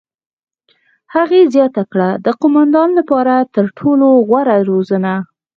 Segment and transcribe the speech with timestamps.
[1.15, 5.13] هغې زیاته کړه: "د قوماندان لپاره تر ټولو غوره روزنه.